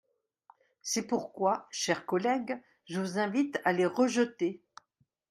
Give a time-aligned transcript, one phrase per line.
[0.81, 2.59] C’est pourquoi, chers collègues,
[2.89, 4.59] je vous invite à les rejeter.